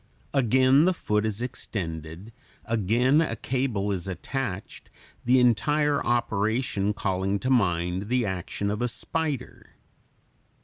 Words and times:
Again 0.33 0.85
the 0.85 0.95
foot 0.95 1.27
is 1.27 1.43
extended, 1.43 2.33
again 2.65 3.21
a 3.21 3.35
cable 3.35 3.91
is 3.91 4.07
attached, 4.07 4.89
the 5.25 5.39
entire 5.39 6.03
operation 6.03 6.91
calling 6.91 7.37
to 7.37 7.51
mind 7.51 8.07
the 8.07 8.25
action 8.25 8.71
of 8.71 8.81
a 8.81 8.87
spider. 8.87 9.75